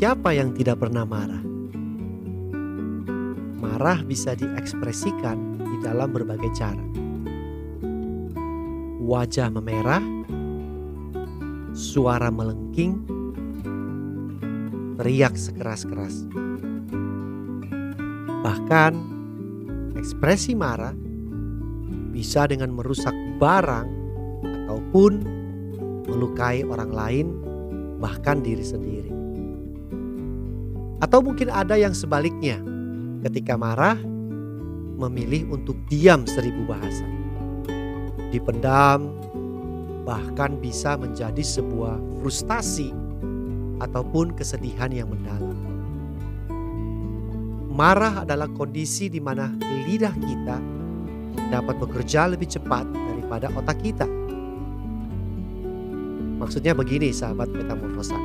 [0.00, 1.44] Siapa yang tidak pernah marah?
[3.60, 6.80] Marah bisa diekspresikan di dalam berbagai cara.
[9.04, 10.00] Wajah memerah,
[11.76, 12.96] suara melengking,
[14.96, 16.24] teriak sekeras-keras.
[18.40, 18.92] Bahkan
[20.00, 20.96] ekspresi marah
[22.16, 23.88] bisa dengan merusak barang
[24.64, 25.12] ataupun
[26.08, 27.26] melukai orang lain
[28.00, 29.19] bahkan diri sendiri.
[31.00, 32.60] Atau mungkin ada yang sebaliknya,
[33.24, 33.96] ketika marah
[35.00, 37.08] memilih untuk diam seribu bahasa.
[38.28, 39.16] Dipendam
[40.04, 42.92] bahkan bisa menjadi sebuah frustasi
[43.80, 45.56] ataupun kesedihan yang mendalam.
[47.72, 49.56] Marah adalah kondisi di mana
[49.88, 50.58] lidah kita
[51.48, 54.04] dapat bekerja lebih cepat daripada otak kita.
[56.40, 58.16] Maksudnya begini sahabat metamorfosa.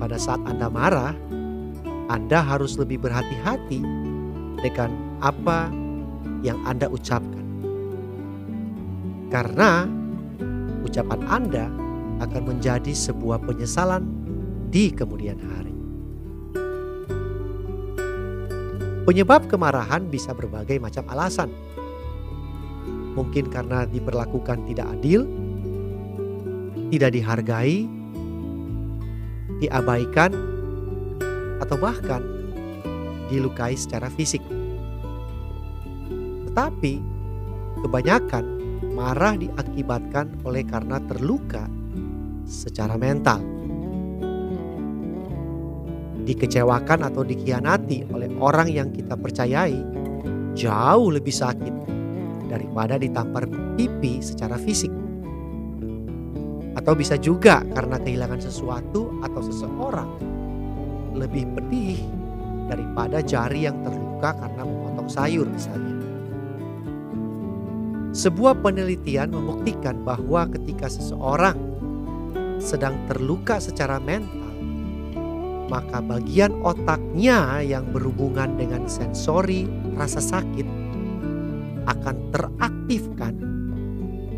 [0.00, 1.12] Pada saat Anda marah,
[2.10, 3.78] Anda harus lebih berhati-hati
[4.58, 4.90] dengan
[5.22, 5.70] apa
[6.42, 7.46] yang Anda ucapkan.
[9.30, 9.86] Karena
[10.82, 11.66] ucapan Anda
[12.18, 14.02] akan menjadi sebuah penyesalan
[14.74, 15.74] di kemudian hari.
[19.06, 21.50] Penyebab kemarahan bisa berbagai macam alasan.
[23.14, 25.26] Mungkin karena diperlakukan tidak adil,
[26.90, 27.86] tidak dihargai,
[29.62, 30.49] diabaikan,
[31.60, 32.24] atau bahkan
[33.30, 34.42] dilukai secara fisik.
[36.50, 36.92] Tetapi
[37.86, 38.44] kebanyakan
[38.96, 41.70] marah diakibatkan oleh karena terluka
[42.48, 43.38] secara mental
[46.30, 49.78] dikecewakan atau dikhianati oleh orang yang kita percayai
[50.54, 51.74] jauh lebih sakit
[52.50, 53.46] daripada ditampar
[53.78, 54.90] pipi secara fisik.
[56.78, 60.10] Atau bisa juga karena kehilangan sesuatu atau seseorang
[61.14, 61.98] lebih pedih
[62.70, 65.96] daripada jari yang terluka karena memotong sayur misalnya.
[68.10, 71.54] Sebuah penelitian membuktikan bahwa ketika seseorang
[72.58, 74.40] sedang terluka secara mental
[75.70, 80.66] maka bagian otaknya yang berhubungan dengan sensori rasa sakit
[81.86, 83.34] akan teraktifkan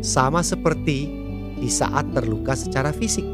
[0.05, 1.09] sama seperti
[1.57, 3.25] di saat terluka secara fisik.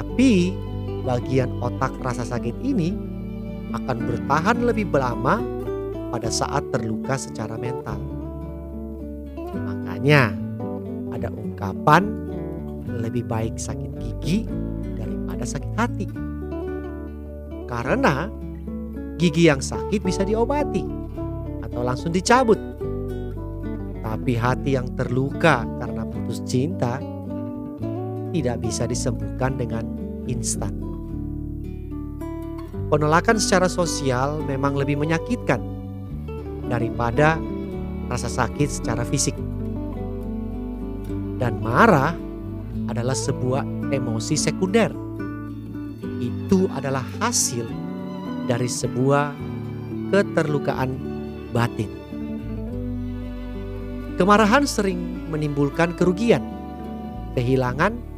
[0.00, 0.56] Tapi
[1.04, 2.96] bagian otak rasa sakit ini
[3.76, 5.44] akan bertahan lebih lama
[6.08, 8.00] pada saat terluka secara mental.
[9.52, 10.32] Makanya
[11.12, 12.08] ada ungkapan
[12.88, 14.48] lebih baik sakit gigi
[15.40, 16.06] ada sakit hati.
[17.64, 18.28] Karena
[19.16, 20.84] gigi yang sakit bisa diobati
[21.64, 22.60] atau langsung dicabut.
[24.04, 27.00] Tapi hati yang terluka karena putus cinta
[28.30, 29.84] tidak bisa disembuhkan dengan
[30.30, 30.70] instan.
[32.90, 35.62] Penolakan secara sosial memang lebih menyakitkan
[36.66, 37.38] daripada
[38.10, 39.38] rasa sakit secara fisik.
[41.38, 42.18] Dan marah
[42.90, 43.62] adalah sebuah
[43.94, 44.90] emosi sekunder
[46.20, 47.64] itu adalah hasil
[48.50, 49.32] dari sebuah
[50.10, 50.90] keterlukaan
[51.54, 51.90] batin.
[54.18, 56.42] Kemarahan sering menimbulkan kerugian,
[57.38, 58.09] kehilangan,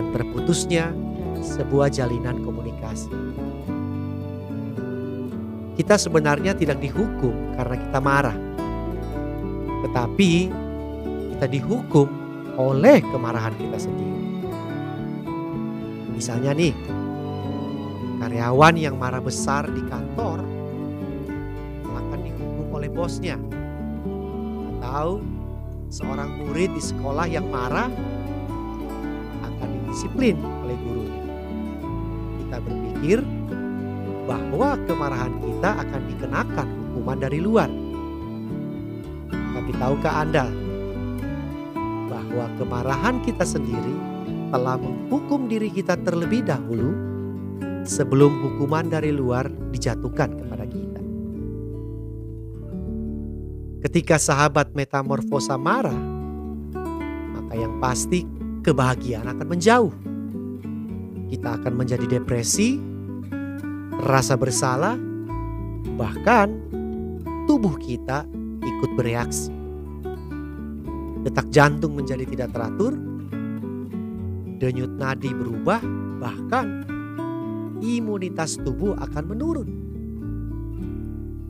[0.00, 0.96] dan terputusnya
[1.44, 3.12] sebuah jalinan komunikasi.
[5.76, 8.36] Kita sebenarnya tidak dihukum karena kita marah,
[9.84, 10.32] tetapi
[11.36, 12.08] kita dihukum
[12.56, 14.24] oleh kemarahan kita sendiri.
[16.16, 16.72] Misalnya, nih,
[18.20, 20.44] Karyawan yang marah besar di kantor
[21.88, 23.36] akan dihukum oleh bosnya.
[24.80, 25.24] Atau
[25.88, 27.88] seorang murid di sekolah yang marah
[29.90, 31.22] akan didisiplin oleh gurunya.
[32.38, 33.18] Kita berpikir
[34.30, 37.70] bahwa kemarahan kita akan dikenakan hukuman dari luar.
[39.34, 40.46] Tapi tahukah Anda
[42.06, 43.94] bahwa kemarahan kita sendiri
[44.54, 46.94] telah menghukum diri kita terlebih dahulu
[47.82, 51.02] sebelum hukuman dari luar dijatuhkan kepada kita.
[53.90, 55.98] Ketika sahabat metamorfosa marah,
[57.34, 59.92] maka yang pasti kebahagiaan akan menjauh.
[61.30, 62.76] Kita akan menjadi depresi,
[64.02, 64.98] rasa bersalah,
[65.94, 66.58] bahkan
[67.46, 68.26] tubuh kita
[68.60, 69.52] ikut bereaksi.
[71.20, 72.96] Detak jantung menjadi tidak teratur,
[74.58, 75.80] denyut nadi berubah,
[76.18, 76.84] bahkan
[77.80, 79.68] imunitas tubuh akan menurun.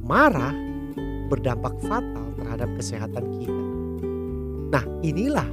[0.05, 0.55] Marah
[1.31, 3.65] berdampak fatal terhadap kesehatan kita.
[4.71, 5.47] Nah, inilah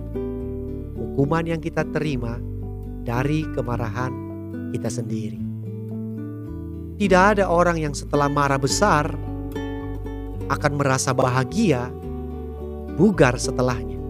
[0.98, 2.42] hukuman yang kita terima
[3.06, 4.12] dari kemarahan
[4.74, 5.40] kita sendiri.
[6.98, 9.14] Tidak ada orang yang setelah marah besar
[10.50, 11.94] akan merasa bahagia
[12.98, 14.02] bugar setelahnya.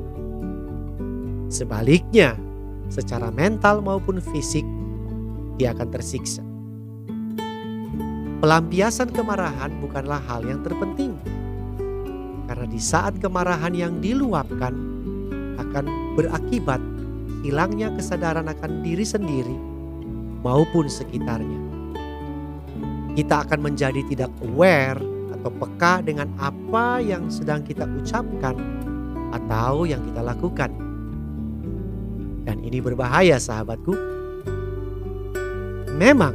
[1.51, 2.39] Sebaliknya,
[2.88, 4.63] secara mental maupun fisik,
[5.60, 6.44] dia akan tersiksa.
[8.40, 11.19] Pelampiasan kemarahan bukanlah hal yang terpenting,
[12.48, 14.87] karena di saat kemarahan yang diluapkan
[15.78, 16.82] akan berakibat
[17.46, 19.54] hilangnya kesadaran akan diri sendiri
[20.42, 21.62] maupun sekitarnya.
[23.14, 24.98] Kita akan menjadi tidak aware
[25.38, 28.58] atau peka dengan apa yang sedang kita ucapkan
[29.38, 30.74] atau yang kita lakukan.
[32.42, 33.94] Dan ini berbahaya sahabatku.
[35.94, 36.34] Memang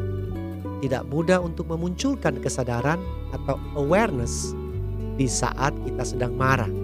[0.87, 3.03] tidak mudah untuk memunculkan kesadaran
[3.35, 4.55] atau awareness
[5.19, 6.82] di saat kita sedang marah.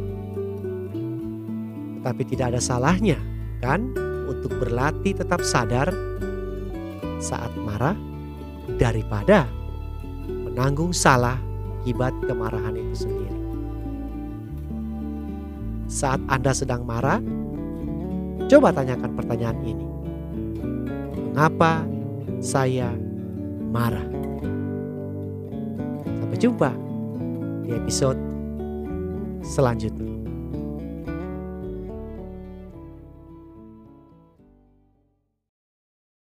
[2.09, 3.21] Tetapi tidak ada salahnya
[3.61, 3.93] kan
[4.25, 5.93] untuk berlatih tetap sadar
[7.21, 7.93] saat marah
[8.81, 9.45] daripada
[10.25, 11.37] menanggung salah
[11.85, 13.37] akibat kemarahan itu sendiri.
[15.85, 17.21] Saat Anda sedang marah,
[18.49, 19.87] coba tanyakan pertanyaan ini.
[21.29, 21.85] Mengapa
[22.41, 22.89] saya
[23.69, 24.09] marah.
[26.25, 26.73] Sampai jumpa
[27.69, 28.17] di episode
[29.45, 30.18] selanjutnya.